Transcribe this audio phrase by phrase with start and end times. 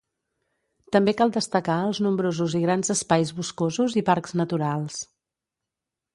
[0.95, 4.99] També cal destacar els nombrosos i grans espais boscosos i parcs naturals.